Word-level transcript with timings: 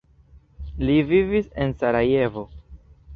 Li 0.87 0.95
vivis 1.11 1.51
en 1.65 1.75
Sarajevo. 1.83 2.47